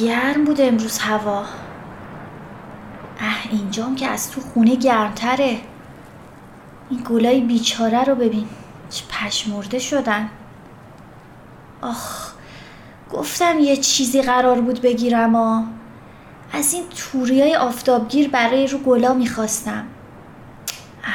گرم 0.00 0.44
بود 0.44 0.60
امروز 0.60 0.98
هوا. 0.98 1.44
اه 3.20 3.48
اینجام 3.50 3.96
که 3.96 4.08
از 4.08 4.30
تو 4.30 4.40
خونه 4.40 4.76
گرمتره. 4.76 5.60
این 6.90 7.02
گلای 7.10 7.40
بیچاره 7.40 8.04
رو 8.04 8.14
ببین. 8.14 8.46
چه 8.90 9.04
پشمرده 9.10 9.78
شدن. 9.78 10.28
آخ 11.82 12.32
گفتم 13.12 13.58
یه 13.58 13.76
چیزی 13.76 14.22
قرار 14.22 14.60
بود 14.60 14.80
بگیرم 14.80 15.34
آ 15.34 15.62
از 16.52 16.74
این 16.74 16.84
توری 16.88 17.42
های 17.42 17.56
آفتابگیر 17.56 18.30
برای 18.30 18.66
رو 18.66 18.78
گلا 18.78 19.14
می‌خواستم. 19.14 19.84
اه 21.04 21.12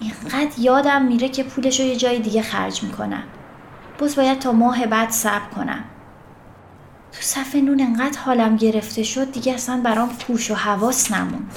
اینقدر 0.00 0.58
یادم 0.58 1.02
میره 1.02 1.28
که 1.28 1.44
پولش 1.44 1.80
رو 1.80 1.86
یه 1.86 1.96
جای 1.96 2.18
دیگه 2.18 2.42
خرج 2.42 2.82
می‌کنم. 2.82 3.22
باز 3.98 4.16
باید 4.16 4.38
تا 4.38 4.52
ماه 4.52 4.86
بعد 4.86 5.10
صبر 5.10 5.48
کنم. 5.56 5.84
تو 7.12 7.18
صفحه 7.20 7.60
نون 7.60 7.80
انقدر 7.80 8.18
حالم 8.18 8.56
گرفته 8.56 9.02
شد 9.02 9.32
دیگه 9.32 9.54
اصلا 9.54 9.80
برام 9.84 10.08
پوش 10.08 10.50
و 10.50 10.54
حواس 10.54 11.10
نموند 11.10 11.50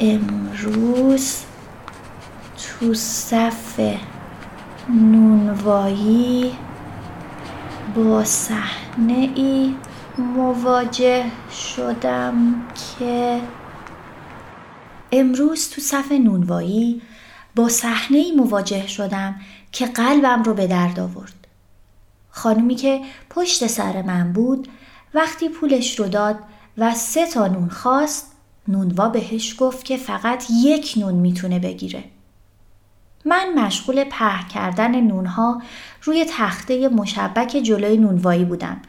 امروز 0.00 1.36
تو 2.56 2.94
صف 2.94 3.80
نونوایی 4.88 6.52
با 7.94 8.24
صحنه 8.24 9.30
ای 9.34 9.74
مواجه 10.18 11.24
شدم 11.50 12.34
که 12.98 13.40
امروز 15.12 15.70
تو 15.70 15.80
صف 15.80 16.12
نونوایی 16.12 17.02
با 17.56 17.68
صحنه 17.68 18.18
ای 18.18 18.32
مواجه 18.32 18.86
شدم 18.86 19.34
که 19.72 19.86
قلبم 19.86 20.42
رو 20.42 20.54
به 20.54 20.66
درد 20.66 21.00
آورد. 21.00 21.43
خانومی 22.36 22.74
که 22.74 23.00
پشت 23.30 23.66
سر 23.66 24.02
من 24.02 24.32
بود 24.32 24.68
وقتی 25.14 25.48
پولش 25.48 26.00
رو 26.00 26.08
داد 26.08 26.38
و 26.78 26.94
سه 26.94 27.26
تا 27.26 27.46
نون 27.46 27.68
خواست 27.68 28.32
نونوا 28.68 29.08
بهش 29.08 29.56
گفت 29.58 29.84
که 29.84 29.96
فقط 29.96 30.44
یک 30.62 30.94
نون 30.96 31.14
می‌تونه 31.14 31.58
بگیره. 31.58 32.04
من 33.24 33.46
مشغول 33.56 34.04
په 34.04 34.48
کردن 34.54 35.00
نونها 35.00 35.62
روی 36.02 36.26
تخته 36.30 36.88
مشبک 36.88 37.48
جلوی 37.48 37.96
نونوایی 37.96 38.44
بودم 38.44 38.82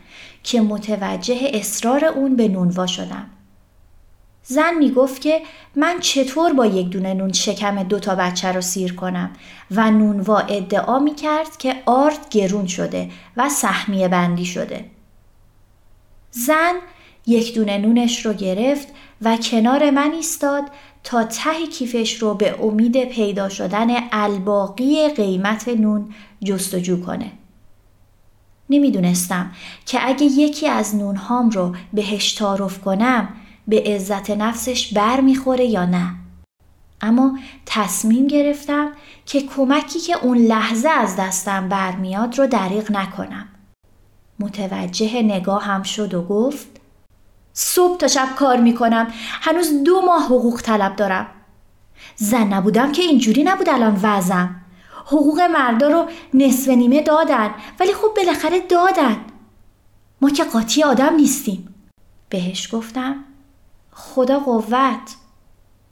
که 0.43 0.61
متوجه 0.61 1.51
اصرار 1.53 2.05
اون 2.05 2.35
به 2.35 2.47
نونوا 2.47 2.88
شدم. 2.88 3.29
زن 4.47 4.73
می 4.73 4.91
گفت 4.91 5.21
که 5.21 5.41
من 5.75 5.99
چطور 5.99 6.53
با 6.53 6.65
یک 6.65 6.89
دونه 6.89 7.13
نون 7.13 7.33
شکم 7.33 7.83
دو 7.83 7.99
تا 7.99 8.15
بچه 8.15 8.51
رو 8.51 8.61
سیر 8.61 8.95
کنم 8.95 9.31
و 9.71 9.91
نونوا 9.91 10.39
ادعا 10.39 11.00
می 11.00 11.16
کرد 11.16 11.57
که 11.57 11.75
آرد 11.85 12.29
گرون 12.29 12.67
شده 12.67 13.09
و 13.38 13.50
سهمیه 13.50 14.07
بندی 14.07 14.45
شده. 14.45 14.85
زن 16.31 16.73
یک 17.28 17.55
دونه 17.55 17.78
نونش 17.78 18.25
رو 18.25 18.34
گرفت 18.34 18.88
و 19.22 19.38
کنار 19.38 19.89
من 19.89 20.11
ایستاد 20.11 20.63
تا 21.03 21.23
ته 21.23 21.67
کیفش 21.67 22.13
رو 22.22 22.34
به 22.34 22.63
امید 22.63 23.05
پیدا 23.05 23.50
شدن 23.50 23.88
الباقی 24.11 25.09
قیمت 25.09 25.67
نون 25.67 26.13
جستجو 26.44 27.01
کنه. 27.05 27.31
نمی‌دونستم 28.69 29.51
که 29.85 30.00
اگه 30.01 30.25
یکی 30.25 30.67
از 30.67 30.95
نونهام 30.95 31.50
رو 31.50 31.75
بهش 31.94 32.34
تعارف 32.34 32.81
کنم 32.81 33.29
به 33.68 33.84
عزت 33.86 34.30
نفسش 34.30 34.94
بر 34.94 35.22
می‌خوره 35.22 35.66
یا 35.66 35.86
نه. 35.86 36.16
اما 37.02 37.40
تصمیم 37.66 38.28
گرفتم 38.28 38.92
که 39.26 39.42
کمکی 39.42 40.00
که 40.00 40.18
اون 40.18 40.38
لحظه 40.38 40.90
از 40.90 41.16
دستم 41.16 41.70
برمیاد 41.70 42.40
رو 42.40 42.48
دریغ 42.48 42.92
نکنم. 42.92 43.48
متوجه 44.40 45.22
نگاهم 45.22 45.84
شد 45.84 46.14
و 46.14 46.22
گفت 46.22 46.68
صبح 47.53 47.98
تا 47.98 48.08
شب 48.08 48.28
کار 48.36 48.58
می‌کنم. 48.58 49.08
هنوز 49.42 49.84
دو 49.84 50.02
ماه 50.02 50.26
حقوق 50.26 50.62
طلب 50.62 50.96
دارم. 50.96 51.28
زن 52.16 52.53
نبودم 52.53 52.92
که 52.92 53.02
اینجوری 53.02 53.44
نبود 53.44 53.70
الان 53.70 54.00
وزم 54.03 54.56
حقوق 55.06 55.40
مردا 55.40 55.88
رو 55.88 56.09
نصف 56.34 56.68
نیمه 56.68 57.02
دادن 57.02 57.50
ولی 57.80 57.94
خب 57.94 58.08
بالاخره 58.16 58.59
دادن. 58.59 59.18
ما 60.22 60.30
که 60.30 60.44
قاطی 60.44 60.84
آدم 60.84 61.16
نیستیم. 61.16 61.76
بهش 62.30 62.76
گفتم 62.76 63.16
خدا 63.97 64.39
قوت. 64.39 65.16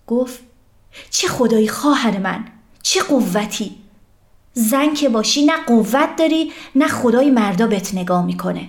گفت 0.08 0.40
چه 1.09 1.28
خدایی 1.28 1.68
خواهر 1.68 2.18
من 2.18 2.46
چه 2.81 3.03
قوتی. 3.03 3.75
زن 4.53 4.94
که 4.94 5.09
باشی 5.09 5.46
نه 5.46 5.66
قوت 5.68 6.16
داری 6.18 6.52
نه 6.75 6.88
خدای 6.88 7.31
مردا 7.31 7.68
بهت 7.68 7.94
نگاه 7.94 8.25
می‌کنه. 8.25 8.68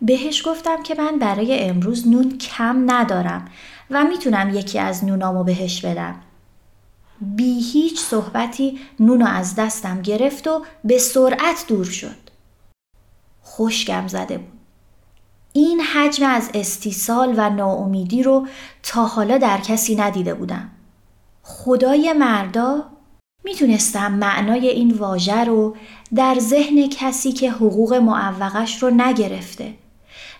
بهش 0.00 0.48
گفتم 0.48 0.82
که 0.82 0.94
من 0.94 1.18
برای 1.18 1.60
امروز 1.60 2.08
نون 2.08 2.38
کم 2.38 2.90
ندارم 2.90 3.48
و 3.90 4.04
می‌تونم 4.04 4.54
یکی 4.54 4.78
از 4.78 5.04
نونامو 5.04 5.44
بهش 5.44 5.84
بدم. 5.84 6.20
بی 7.20 7.60
هیچ 7.60 8.00
صحبتی 8.00 8.80
نونو 9.00 9.26
از 9.26 9.54
دستم 9.54 10.02
گرفت 10.02 10.48
و 10.48 10.64
به 10.84 10.98
سرعت 10.98 11.64
دور 11.68 11.84
شد. 11.84 12.30
خوشگم 13.42 14.08
زده 14.08 14.38
بود. 14.38 14.61
این 15.52 15.80
حجم 15.80 16.26
از 16.26 16.50
استیصال 16.54 17.34
و 17.36 17.50
ناامیدی 17.50 18.22
رو 18.22 18.46
تا 18.82 19.06
حالا 19.06 19.38
در 19.38 19.58
کسی 19.58 19.96
ندیده 19.96 20.34
بودم. 20.34 20.70
خدای 21.42 22.12
مردا 22.12 22.84
می‌تونستم 23.44 24.12
معنای 24.12 24.68
این 24.68 24.94
واژه 24.94 25.44
رو 25.44 25.76
در 26.14 26.36
ذهن 26.38 26.88
کسی 26.88 27.32
که 27.32 27.50
حقوق 27.50 27.94
معوقش 27.94 28.82
رو 28.82 28.90
نگرفته 28.90 29.74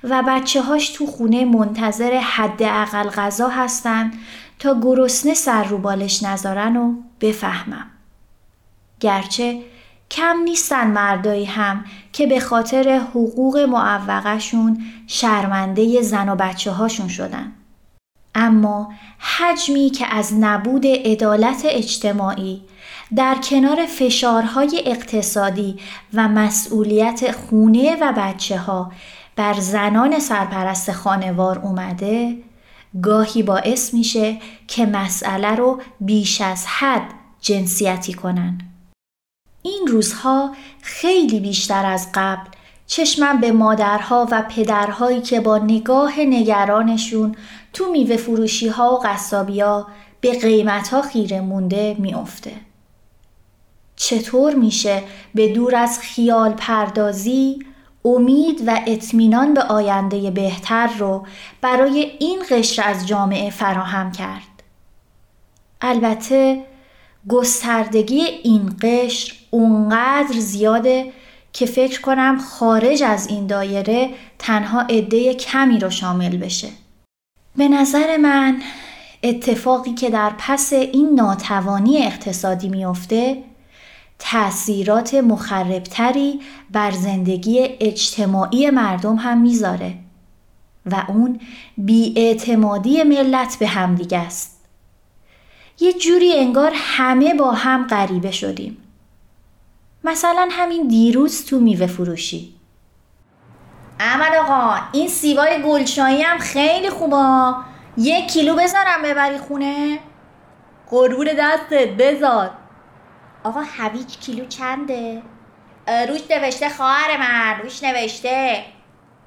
و 0.04 0.22
بچه 0.28 0.62
هاش 0.62 0.88
تو 0.88 1.06
خونه 1.06 1.44
منتظر 1.44 2.18
حد 2.18 2.62
اقل 2.62 3.08
غذا 3.08 3.48
هستن 3.48 4.12
تا 4.58 4.80
گرسنه 4.82 5.34
سر 5.34 5.64
رو 5.64 5.78
بالش 5.78 6.22
نذارن 6.22 6.76
و 6.76 6.94
بفهمم. 7.20 7.86
گرچه 9.00 9.60
کم 10.12 10.36
نیستن 10.44 10.90
مردایی 10.90 11.44
هم 11.44 11.84
که 12.12 12.26
به 12.26 12.40
خاطر 12.40 13.00
حقوق 13.10 13.58
معوقشون 13.58 14.82
شرمنده 15.06 16.02
زن 16.02 16.28
و 16.28 16.36
بچه 16.36 16.70
هاشون 16.70 17.08
شدن. 17.08 17.52
اما 18.34 18.92
حجمی 19.18 19.90
که 19.90 20.06
از 20.06 20.34
نبود 20.40 20.86
عدالت 20.86 21.62
اجتماعی 21.64 22.62
در 23.16 23.34
کنار 23.34 23.86
فشارهای 23.86 24.82
اقتصادی 24.86 25.76
و 26.14 26.28
مسئولیت 26.28 27.32
خونه 27.32 27.96
و 28.00 28.12
بچه 28.16 28.58
ها 28.58 28.92
بر 29.36 29.54
زنان 29.54 30.18
سرپرست 30.18 30.92
خانوار 30.92 31.58
اومده 31.58 32.36
گاهی 33.02 33.42
باعث 33.42 33.94
میشه 33.94 34.38
که 34.68 34.86
مسئله 34.86 35.54
رو 35.54 35.80
بیش 36.00 36.40
از 36.40 36.66
حد 36.66 37.14
جنسیتی 37.40 38.12
کنن. 38.12 38.71
این 39.62 39.86
روزها 39.86 40.54
خیلی 40.82 41.40
بیشتر 41.40 41.86
از 41.86 42.08
قبل 42.14 42.48
چشمم 42.86 43.40
به 43.40 43.52
مادرها 43.52 44.28
و 44.30 44.42
پدرهایی 44.42 45.20
که 45.20 45.40
با 45.40 45.58
نگاه 45.58 46.20
نگرانشون 46.20 47.36
تو 47.72 47.92
میوه 47.92 48.16
فروشی 48.16 48.68
ها 48.68 48.94
و 48.94 49.06
قصابی 49.06 49.60
ها 49.60 49.86
به 50.20 50.38
قیمت 50.38 50.88
ها 50.88 51.02
خیره 51.02 51.40
مونده 51.40 51.96
میافته. 51.98 52.52
چطور 53.96 54.54
میشه 54.54 55.02
به 55.34 55.48
دور 55.48 55.76
از 55.76 55.98
خیال 55.98 56.52
پردازی 56.52 57.58
امید 58.04 58.62
و 58.66 58.80
اطمینان 58.86 59.54
به 59.54 59.62
آینده 59.62 60.30
بهتر 60.30 60.86
رو 60.86 61.26
برای 61.60 62.12
این 62.20 62.42
قشر 62.50 62.82
از 62.86 63.06
جامعه 63.06 63.50
فراهم 63.50 64.12
کرد؟ 64.12 64.62
البته 65.80 66.64
گستردگی 67.28 68.20
این 68.20 68.76
قشر 68.82 69.34
اونقدر 69.50 70.38
زیاده 70.38 71.12
که 71.52 71.66
فکر 71.66 72.00
کنم 72.00 72.38
خارج 72.38 73.02
از 73.02 73.26
این 73.26 73.46
دایره 73.46 74.10
تنها 74.38 74.80
عده 74.80 75.34
کمی 75.34 75.78
رو 75.78 75.90
شامل 75.90 76.36
بشه. 76.36 76.68
به 77.56 77.68
نظر 77.68 78.16
من 78.16 78.62
اتفاقی 79.22 79.94
که 79.94 80.10
در 80.10 80.32
پس 80.38 80.72
این 80.72 81.14
ناتوانی 81.14 81.98
اقتصادی 81.98 82.68
میافته 82.68 83.42
تأثیرات 84.18 85.14
مخربتری 85.14 86.40
بر 86.70 86.90
زندگی 86.90 87.60
اجتماعی 87.80 88.70
مردم 88.70 89.16
هم 89.16 89.40
می‌ذاره 89.40 89.94
و 90.86 91.04
اون 91.08 91.40
بیاعتمادی 91.78 93.02
ملت 93.02 93.56
به 93.60 93.66
همدیگه 93.66 94.18
است. 94.18 94.61
یه 95.82 95.92
جوری 95.92 96.38
انگار 96.38 96.72
همه 96.74 97.34
با 97.34 97.50
هم 97.50 97.86
غریبه 97.86 98.30
شدیم. 98.30 98.76
مثلا 100.04 100.48
همین 100.50 100.88
دیروز 100.88 101.46
تو 101.46 101.60
میوه 101.60 101.86
فروشی. 101.86 102.54
احمد 104.00 104.34
آقا 104.34 104.76
این 104.92 105.08
سیبای 105.08 105.62
گلچایی 105.62 106.22
هم 106.22 106.38
خیلی 106.38 106.90
خوبه. 106.90 107.54
یک 107.96 108.26
کیلو 108.26 108.54
بذارم 108.54 109.02
ببری 109.04 109.38
خونه. 109.38 109.98
قربون 110.90 111.28
دستت 111.38 111.88
بذار. 111.88 112.50
آقا 113.44 113.60
هویج 113.60 114.18
کیلو 114.18 114.46
چنده؟ 114.46 115.22
روش 116.08 116.20
نوشته 116.30 116.68
خواهر 116.68 117.16
من 117.18 117.60
روش 117.62 117.82
نوشته. 117.82 118.64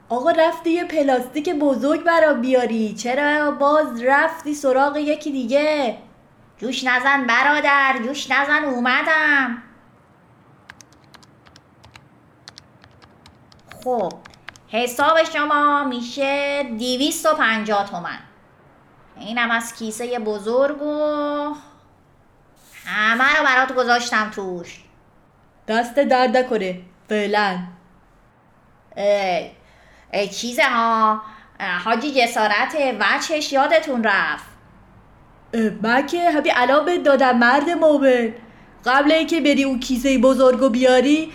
آقا 0.10 0.32
رفتی 0.32 0.70
یه 0.70 0.84
پلاستیک 0.84 1.50
بزرگ 1.50 2.04
برا 2.04 2.34
بیاری. 2.34 2.94
چرا 2.94 3.52
باز 3.52 4.04
رفتی 4.04 4.54
سراغ 4.54 4.98
یکی 4.98 5.32
دیگه؟ 5.32 5.98
جوش 6.58 6.84
نزن 6.84 7.28
برادر 7.28 8.00
جوش 8.06 8.32
نزن 8.32 8.64
اومدم. 8.64 9.64
خب 13.84 14.14
حساب 14.68 15.24
شما 15.24 15.84
میشه 15.84 16.64
دیویست 16.64 17.26
و 17.26 17.34
پنجاه 17.34 17.90
تومن. 17.90 18.20
اینم 19.18 19.52
از 19.52 19.76
کیسه 19.76 20.20
بزرگ 20.20 20.82
و 20.82 21.56
همه 22.86 23.38
رو 23.38 23.46
برات 23.46 23.76
گذاشتم 23.76 24.30
توش. 24.30 24.84
دست 25.68 25.96
درد 25.96 26.50
کنه 26.50 26.82
فعلا. 27.10 27.60
چیزه 30.32 30.64
ها؟ 30.64 31.22
حاجی 31.86 32.14
جسارت 32.14 32.76
وچش 33.00 33.54
یادتون 33.54 34.04
رفت. 34.04 34.55
من 35.82 36.06
که 36.08 36.30
همین 36.30 36.52
الان 36.56 37.04
دادم 37.04 37.38
مرد 37.38 37.70
مومن 37.70 38.34
قبل 38.86 39.12
اینکه 39.12 39.42
بری 39.42 39.64
اون 39.64 39.80
کیسه 39.80 40.18
بزرگو 40.18 40.70
بیاری 40.70 41.32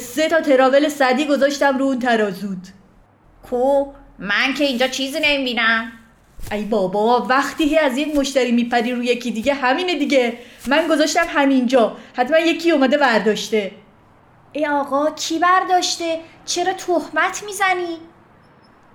سه 0.00 0.28
تا 0.28 0.40
تراول 0.40 0.88
صدی 0.88 1.26
گذاشتم 1.26 1.78
رو 1.78 1.84
اون 1.84 1.98
ترازود. 1.98 2.66
کو؟ 3.50 3.84
من 4.18 4.54
که 4.58 4.64
اینجا 4.64 4.88
چیزی 4.88 5.20
نمی‌بینم. 5.22 5.92
ای 6.52 6.64
بابا 6.64 7.26
وقتی 7.28 7.78
از 7.78 7.98
یک 7.98 8.16
مشتری 8.16 8.52
میپری 8.52 8.92
رو 8.92 9.02
یکی 9.02 9.30
دیگه 9.30 9.54
همینه 9.54 9.94
دیگه. 9.94 10.38
من 10.66 10.88
گذاشتم 10.88 11.26
همینجا. 11.28 11.96
حتما 12.14 12.38
یکی 12.38 12.70
اومده 12.70 12.98
برداشته. 12.98 13.70
ای 14.52 14.66
آقا 14.66 15.10
کی 15.10 15.38
برداشته؟ 15.38 16.20
چرا 16.44 16.72
تهمت 16.72 17.42
می‌زنی؟ 17.46 17.96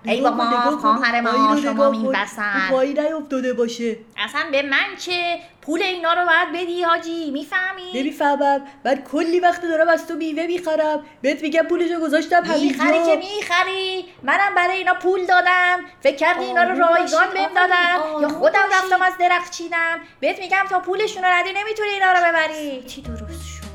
ای 0.07 0.21
بابا 0.21 0.77
خواهر 0.77 1.21
ما 1.21 1.61
شما 1.61 1.91
میبسن 1.91 2.69
پایی 2.71 2.93
نیفتاده 2.93 3.53
باشه. 3.53 3.97
اصلا 4.17 4.41
به 4.51 4.61
من 4.61 4.95
چه؟ 4.97 5.39
پول 5.61 5.81
اینا 5.81 6.13
رو 6.13 6.21
باید 6.25 6.63
بدی 6.63 6.83
حاجی 6.83 7.31
می‌فهمی؟ 7.31 7.91
نمی‌فهمم 7.93 8.61
بعد 8.83 9.03
کلی 9.11 9.39
وقت 9.39 9.61
دارم 9.61 9.89
از 9.89 10.07
تو 10.07 10.15
میوه 10.15 10.47
می‌خرم. 10.47 11.05
بهت 11.21 11.41
میگم 11.41 11.63
پولشو 11.63 11.99
گذاشتم 11.99 12.43
همینجا. 12.43 12.83
می‌خری 12.83 13.05
که 13.05 13.15
می‌خری؟ 13.15 14.05
منم 14.23 14.55
برای 14.55 14.77
اینا 14.77 14.93
پول 14.93 15.25
دادم. 15.25 15.79
فکر 16.03 16.15
کردی 16.15 16.45
اینا 16.45 16.63
رو 16.63 16.69
رایگان 16.69 17.27
بهم 17.33 17.53
دادم 17.55 18.21
یا 18.21 18.27
خودم 18.29 18.65
رفتم 18.71 19.01
از 19.01 19.13
درخت 19.19 19.51
چیدم 19.51 19.99
بهت 20.19 20.39
میگم 20.39 20.65
تا 20.69 20.79
پولشون 20.79 21.23
رو 21.23 21.29
ندی 21.33 21.49
نمی‌تونی 21.53 21.89
اینا 21.89 22.11
رو 22.11 22.17
ببری. 22.17 22.83
چی 22.83 23.01
درست 23.01 23.47
شد؟ 23.47 23.66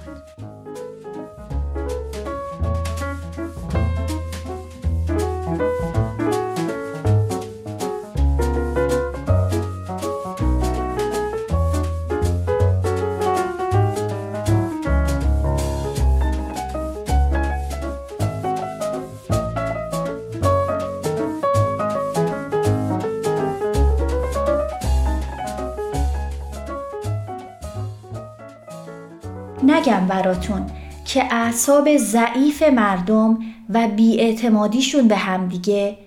نگم 29.72 30.06
براتون 30.06 30.66
که 31.04 31.34
اعصاب 31.34 31.96
ضعیف 31.96 32.62
مردم 32.62 33.38
و 33.68 33.88
بیاعتمادیشون 33.88 35.08
به 35.08 35.16
همدیگه 35.16 35.98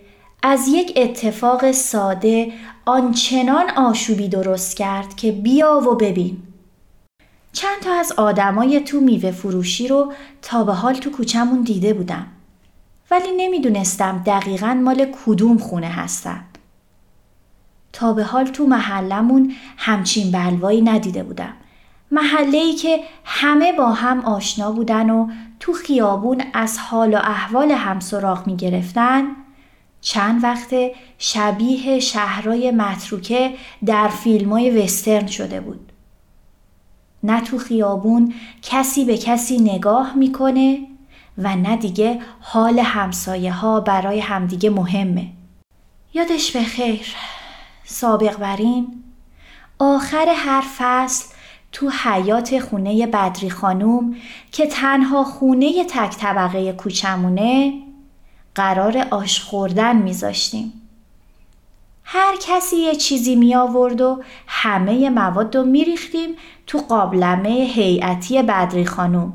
از 0.43 0.67
یک 0.67 0.93
اتفاق 0.95 1.71
ساده 1.71 2.53
آنچنان 2.85 3.69
آشوبی 3.69 4.29
درست 4.29 4.77
کرد 4.77 5.15
که 5.15 5.31
بیا 5.31 5.81
و 5.91 5.95
ببین. 5.95 6.37
چند 7.53 7.79
تا 7.81 7.93
از 7.93 8.11
آدمای 8.11 8.79
تو 8.79 8.99
میوه 8.99 9.31
فروشی 9.31 9.87
رو 9.87 10.13
تا 10.41 10.63
به 10.63 10.73
حال 10.73 10.93
تو 10.93 11.09
کوچمون 11.09 11.61
دیده 11.61 11.93
بودم. 11.93 12.27
ولی 13.11 13.31
نمی‌دونستم 13.37 14.23
دقیقا 14.25 14.73
مال 14.73 15.05
کدوم 15.25 15.57
خونه 15.57 15.87
هستن. 15.87 16.45
تا 17.93 18.13
به 18.13 18.23
حال 18.23 18.45
تو 18.45 18.67
محلمون 18.67 19.53
همچین 19.77 20.31
بلوایی 20.31 20.81
ندیده 20.81 21.23
بودم. 21.23 21.53
محله 22.15 22.57
ای 22.57 22.73
که 22.73 22.99
همه 23.25 23.73
با 23.73 23.91
هم 23.91 24.19
آشنا 24.19 24.71
بودن 24.71 25.09
و 25.09 25.27
تو 25.59 25.73
خیابون 25.73 26.43
از 26.53 26.77
حال 26.77 27.13
و 27.13 27.17
احوال 27.17 27.71
هم 27.71 27.99
سراغ 27.99 28.47
می 28.47 28.55
گرفتن 28.55 29.23
چند 30.01 30.43
وقت 30.43 30.75
شبیه 31.17 31.99
شهرهای 31.99 32.71
متروکه 32.71 33.53
در 33.85 34.07
فیلم 34.07 34.53
های 34.53 34.83
وسترن 34.83 35.27
شده 35.27 35.59
بود. 35.61 35.91
نه 37.23 37.41
تو 37.41 37.57
خیابون 37.57 38.33
کسی 38.61 39.05
به 39.05 39.17
کسی 39.17 39.57
نگاه 39.57 40.13
می‌کنه 40.15 40.79
و 41.37 41.55
نه 41.55 41.77
دیگه 41.77 42.19
حال 42.41 42.79
همسایه 42.79 43.53
ها 43.53 43.79
برای 43.79 44.19
همدیگه 44.19 44.69
مهمه. 44.69 45.27
یادش 46.13 46.51
به 46.51 46.63
خیر 46.63 47.15
سابق 47.85 48.37
برین 48.37 49.03
آخر 49.79 50.25
هر 50.35 50.63
فصل 50.77 51.34
تو 51.75 51.89
حیات 51.89 52.59
خونه 52.59 53.07
بدری 53.07 53.49
خانوم 53.49 54.15
که 54.51 54.67
تنها 54.67 55.23
خونه 55.23 55.85
تک 55.85 56.17
طبقه 56.17 56.73
کوچمونه 56.73 57.73
قرار 58.55 59.07
آش 59.11 59.39
خوردن 59.39 59.95
میذاشتیم. 59.95 60.73
هر 62.03 62.35
کسی 62.41 62.75
یه 62.75 62.95
چیزی 62.95 63.35
می 63.35 63.55
آورد 63.55 64.01
و 64.01 64.23
همه 64.47 65.09
مواد 65.09 65.57
رو 65.57 65.63
می 65.63 65.85
ریختیم 65.85 66.29
تو 66.67 66.77
قابلمه 66.77 67.49
هیئتی 67.49 68.41
بدری 68.41 68.85
خانوم. 68.85 69.33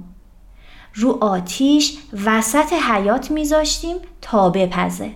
رو 0.94 1.18
آتیش 1.24 1.98
وسط 2.26 2.72
حیات 2.72 3.30
میذاشتیم 3.30 3.96
تا 4.22 4.50
بپزه. 4.50 5.10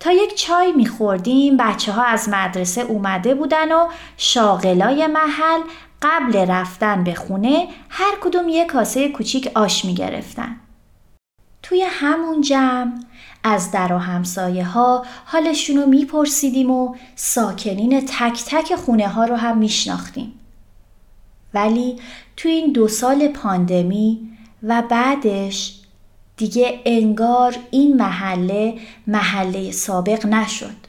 تا 0.00 0.12
یک 0.12 0.34
چای 0.34 0.72
میخوردیم 0.72 1.56
بچه 1.56 1.92
ها 1.92 2.04
از 2.04 2.28
مدرسه 2.28 2.80
اومده 2.80 3.34
بودن 3.34 3.72
و 3.72 3.88
شاغلای 4.16 5.06
محل 5.06 5.60
قبل 6.02 6.36
رفتن 6.36 7.04
به 7.04 7.14
خونه 7.14 7.68
هر 7.88 8.14
کدوم 8.20 8.48
یک 8.48 8.66
کاسه 8.66 9.08
کوچیک 9.08 9.50
آش 9.54 9.84
می 9.84 9.94
گرفتن. 9.94 10.56
توی 11.62 11.82
همون 11.88 12.40
جمع 12.40 12.92
از 13.44 13.70
در 13.70 13.92
و 13.92 13.98
همسایه 13.98 14.64
ها 14.64 15.06
حالشون 15.24 15.76
رو 15.76 15.86
میپرسیدیم 15.86 16.70
و 16.70 16.94
ساکنین 17.16 18.06
تک 18.06 18.44
تک 18.46 18.74
خونه 18.74 19.08
ها 19.08 19.24
رو 19.24 19.36
هم 19.36 19.58
میشناختیم. 19.58 20.32
ولی 21.54 21.96
تو 22.36 22.48
این 22.48 22.72
دو 22.72 22.88
سال 22.88 23.28
پاندمی 23.28 24.30
و 24.62 24.82
بعدش 24.90 25.80
دیگه 26.36 26.80
انگار 26.84 27.56
این 27.70 27.96
محله 27.96 28.78
محله 29.06 29.70
سابق 29.70 30.26
نشد. 30.26 30.81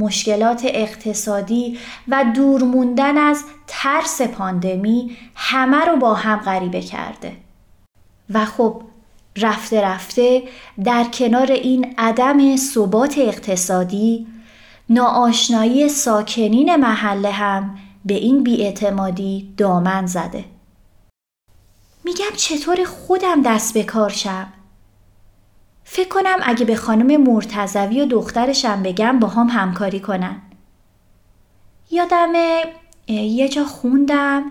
مشکلات 0.00 0.62
اقتصادی 0.64 1.78
و 2.08 2.24
دور 2.34 2.62
موندن 2.62 3.18
از 3.18 3.44
ترس 3.66 4.22
پاندمی 4.22 5.16
همه 5.34 5.84
رو 5.84 5.96
با 5.96 6.14
هم 6.14 6.38
غریبه 6.38 6.80
کرده. 6.80 7.36
و 8.30 8.44
خب 8.44 8.82
رفته 9.36 9.80
رفته 9.80 10.42
در 10.84 11.04
کنار 11.04 11.52
این 11.52 11.94
عدم 11.98 12.56
ثبات 12.56 13.18
اقتصادی 13.18 14.26
ناآشنایی 14.88 15.88
ساکنین 15.88 16.76
محله 16.76 17.30
هم 17.30 17.78
به 18.04 18.14
این 18.14 18.42
بیاعتمادی 18.42 19.54
دامن 19.56 20.06
زده. 20.06 20.44
میگم 22.04 22.36
چطور 22.36 22.84
خودم 22.84 23.42
دست 23.42 23.74
به 23.74 23.82
کار 23.82 24.10
شم 24.10 24.52
فکر 25.92 26.08
کنم 26.08 26.36
اگه 26.42 26.64
به 26.64 26.76
خانم 26.76 27.20
مرتزوی 27.20 28.00
و 28.00 28.06
دخترشم 28.06 28.82
بگم 28.82 29.18
با 29.18 29.28
هم 29.28 29.48
همکاری 29.48 30.00
کنن. 30.00 30.42
یادم 31.90 32.32
یه 33.08 33.48
جا 33.48 33.64
خوندم 33.64 34.50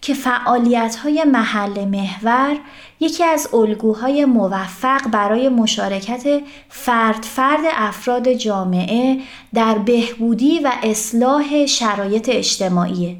که 0.00 0.14
فعالیت 0.14 0.96
های 0.96 1.24
محل 1.24 1.84
محور 1.84 2.58
یکی 3.00 3.24
از 3.24 3.54
الگوهای 3.54 4.24
موفق 4.24 5.08
برای 5.10 5.48
مشارکت 5.48 6.42
فرد 6.68 7.22
فرد 7.22 7.64
افراد 7.76 8.32
جامعه 8.32 9.20
در 9.54 9.78
بهبودی 9.78 10.58
و 10.58 10.72
اصلاح 10.82 11.66
شرایط 11.66 12.28
اجتماعیه. 12.32 13.16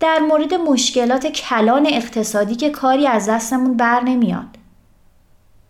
در 0.00 0.18
مورد 0.18 0.54
مشکلات 0.54 1.26
کلان 1.26 1.86
اقتصادی 1.86 2.54
که 2.54 2.70
کاری 2.70 3.06
از 3.06 3.28
دستمون 3.28 3.76
بر 3.76 4.00
نمیاد. 4.00 4.61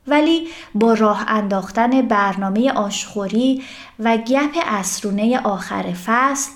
ولی 0.06 0.48
با 0.74 0.94
راه 0.94 1.24
انداختن 1.28 2.02
برنامه 2.02 2.72
آشخوری 2.72 3.62
و 3.98 4.16
گپ 4.16 4.58
اسرونه 4.66 5.40
آخر 5.40 5.94
فصل 6.06 6.50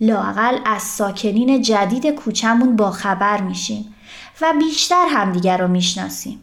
لاقل 0.00 0.58
از 0.64 0.82
ساکنین 0.82 1.62
جدید 1.62 2.06
کوچمون 2.06 2.76
با 2.76 2.90
خبر 2.90 3.40
میشیم 3.40 3.94
و 4.40 4.54
بیشتر 4.58 5.06
همدیگر 5.10 5.56
رو 5.58 5.68
می‌شناسیم. 5.68 6.40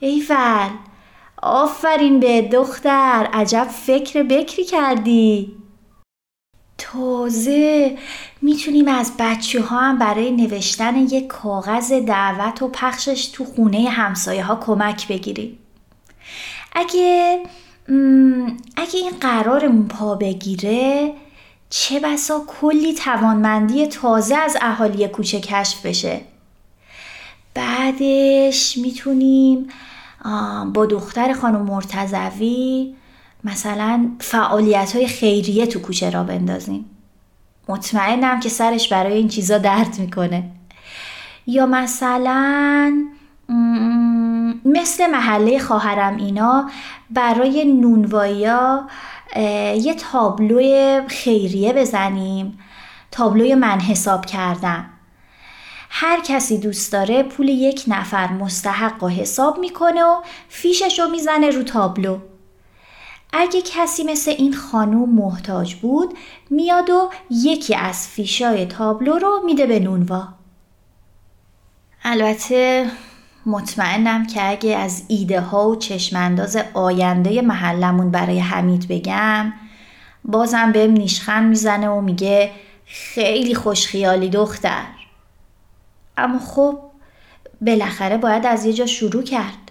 ایول 0.00 0.70
آفرین 1.42 2.20
به 2.20 2.42
دختر 2.42 3.28
عجب 3.32 3.66
فکر 3.70 4.22
بکری 4.22 4.64
کردی 4.64 5.52
تازه 6.78 7.98
می‌تونیم 8.46 8.88
از 8.88 9.12
بچه 9.18 9.62
ها 9.62 9.80
هم 9.80 9.98
برای 9.98 10.30
نوشتن 10.30 10.96
یک 10.96 11.26
کاغذ 11.26 11.92
دعوت 11.92 12.62
و 12.62 12.68
پخشش 12.68 13.26
تو 13.26 13.44
خونه 13.44 13.88
همسایه 13.88 14.44
ها 14.44 14.56
کمک 14.56 15.08
بگیریم. 15.08 15.58
اگه 16.72 17.40
اگه 18.76 18.94
این 18.94 19.12
قرارمون 19.20 19.88
پا 19.88 20.14
بگیره 20.14 21.12
چه 21.70 22.00
بسا 22.00 22.42
کلی 22.60 22.94
توانمندی 22.94 23.86
تازه 23.86 24.36
از 24.36 24.56
اهالی 24.60 25.08
کوچه 25.08 25.40
کشف 25.40 25.86
بشه. 25.86 26.20
بعدش 27.54 28.78
می‌تونیم 28.78 29.68
با 30.74 30.86
دختر 30.86 31.32
خانم 31.32 31.62
مرتزوی 31.62 32.94
مثلا 33.44 34.10
فعالیت 34.20 34.96
های 34.96 35.06
خیریه 35.06 35.66
تو 35.66 35.80
کوچه 35.80 36.10
را 36.10 36.22
بندازیم. 36.22 36.84
مطمئنم 37.68 38.40
که 38.40 38.48
سرش 38.48 38.92
برای 38.92 39.12
این 39.12 39.28
چیزا 39.28 39.58
درد 39.58 39.98
می‌کنه. 39.98 40.44
یا 41.46 41.66
مثلا 41.66 43.04
مثل 44.64 45.06
محله 45.06 45.58
خواهرم 45.58 46.16
اینا 46.16 46.70
برای 47.10 47.64
نونوایا 47.64 48.86
یه 49.76 49.94
تابلو 49.94 50.60
خیریه 51.08 51.72
بزنیم. 51.72 52.58
تابلوی 53.10 53.54
من 53.54 53.80
حساب 53.80 54.26
کردم. 54.26 54.90
هر 55.90 56.20
کسی 56.20 56.58
دوست 56.58 56.92
داره 56.92 57.22
پول 57.22 57.48
یک 57.48 57.84
نفر 57.88 58.32
مستحق 58.32 59.02
و 59.02 59.08
حساب 59.08 59.58
می‌کنه 59.58 60.04
و 60.04 60.20
فیشش 60.48 60.98
رو 60.98 61.08
می‌زنه 61.08 61.50
رو 61.50 61.62
تابلو. 61.62 62.18
اگه 63.38 63.62
کسی 63.62 64.04
مثل 64.04 64.30
این 64.30 64.54
خانوم 64.54 65.10
محتاج 65.10 65.74
بود 65.74 66.14
میاد 66.50 66.90
و 66.90 67.10
یکی 67.30 67.74
از 67.74 68.08
فیشای 68.08 68.66
تابلو 68.66 69.18
رو 69.18 69.40
میده 69.44 69.66
به 69.66 69.80
نونوا. 69.80 70.28
البته 72.04 72.90
مطمئنم 73.46 74.26
که 74.26 74.50
اگه 74.50 74.76
از 74.76 75.04
ایده 75.08 75.40
ها 75.40 75.68
و 75.68 75.76
چشمانداز 75.76 76.56
آینده 76.74 77.42
محلمون 77.42 78.10
برای 78.10 78.38
حمید 78.38 78.88
بگم 78.88 79.52
بازم 80.24 80.72
بهم 80.72 80.90
نیشخند 80.90 81.48
می‌زنه 81.48 81.88
و 81.88 82.00
میگه 82.00 82.50
خیلی 82.86 83.54
خوشخیالی 83.54 84.28
دختر. 84.28 84.86
اما 86.16 86.38
خب 86.38 86.78
بالاخره 87.60 88.16
باید 88.16 88.46
از 88.46 88.64
یه 88.64 88.72
جا 88.72 88.86
شروع 88.86 89.22
کرد. 89.22 89.65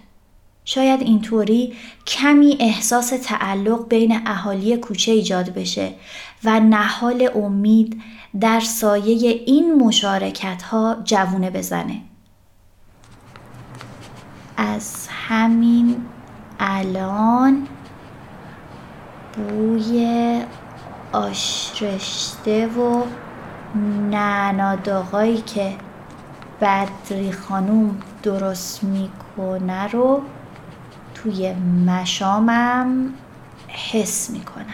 شاید 0.65 1.01
اینطوری 1.01 1.73
کمی 2.07 2.57
احساس 2.59 3.09
تعلق 3.09 3.87
بین 3.87 4.21
اهالی 4.25 4.77
کوچه 4.77 5.11
ایجاد 5.11 5.49
بشه 5.49 5.93
و 6.43 6.59
نهال 6.59 7.29
امید 7.35 8.01
در 8.39 8.59
سایه 8.59 9.29
این 9.45 9.75
مشارکت 9.75 10.61
ها 10.63 10.97
جوونه 11.03 11.49
بزنه. 11.49 12.01
از 14.57 15.07
همین 15.27 15.95
الان 16.59 17.67
بوی 19.33 20.41
آشرشته 21.11 22.67
و 22.67 23.03
نعناداغایی 24.11 25.37
که 25.37 25.73
بدری 26.61 27.31
خانوم 27.31 27.97
درست 28.23 28.83
می‌کنه 28.83 29.87
رو 29.87 30.21
توی 31.25 31.53
مشامم 31.87 33.13
حس 33.67 34.29
می‌کنم. 34.29 34.65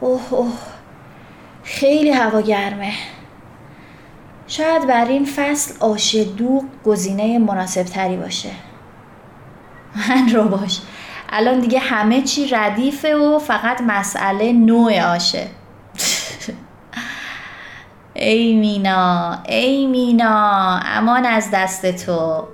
اوه 0.00 0.32
اوه 0.32 0.52
خیلی 1.64 2.10
هوا 2.10 2.40
گرمه. 2.40 2.92
شاید 4.46 4.86
بر 4.86 5.04
این 5.04 5.24
فصل 5.24 5.74
آش 5.80 6.14
دوغ 6.14 6.64
گزینه 6.84 7.38
مناسب 7.38 7.82
تری 7.82 8.16
باشه. 8.16 8.50
من 10.08 10.28
رو 10.28 10.48
باش. 10.48 10.80
الان 11.30 11.60
دیگه 11.60 11.78
همه 11.78 12.22
چی 12.22 12.46
ردیفه 12.46 13.16
و 13.16 13.38
فقط 13.38 13.80
مسئله 13.80 14.52
نوع 14.52 15.00
آشه. 15.00 15.46
ای 18.14 18.56
مینا 18.56 19.38
ای 19.48 19.86
مینا 19.86 20.78
امان 20.84 21.26
از 21.26 21.48
دست 21.52 22.06
تو. 22.06 22.44